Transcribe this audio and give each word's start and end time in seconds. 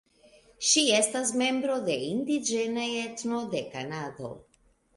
Ŝi 0.69 0.85
estas 0.99 1.33
membro 1.41 1.75
de 1.91 1.99
indiĝena 2.07 2.89
etno 3.05 3.45
de 3.55 3.65
Kanado. 3.77 4.35